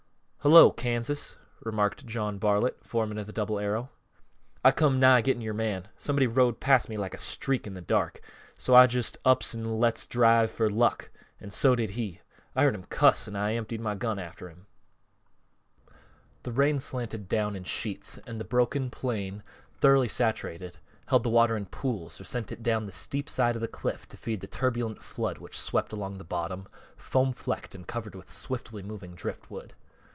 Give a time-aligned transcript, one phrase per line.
[0.43, 3.91] "Hullo, Kansas," remarked John Bartlett, foreman of the Double Arrow.
[4.65, 7.85] "I come nigh getting yore man; somebody rode past me like a streak in th'
[7.85, 8.21] dark,
[8.57, 12.21] so I just ups an' lets drive for luck, an' so did he.
[12.55, 14.65] I heard him cuss an' I emptied my gun after him."
[16.41, 19.43] The rain slanted down in sheets and the broken plain,
[19.79, 20.79] thoroughly saturated,
[21.09, 24.07] held the water in pools or sent it down the steep side of the cliff
[24.09, 28.27] to feed the turbulent flood which swept along the bottom, foam flecked and covered with
[28.27, 29.75] swiftly moving driftwood.